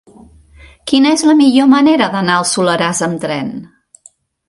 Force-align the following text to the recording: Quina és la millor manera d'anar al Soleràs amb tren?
Quina 0.91 1.11
és 1.17 1.25
la 1.27 1.35
millor 1.43 1.71
manera 1.75 2.09
d'anar 2.17 2.39
al 2.41 2.49
Soleràs 2.55 3.07
amb 3.11 3.25
tren? 3.27 3.57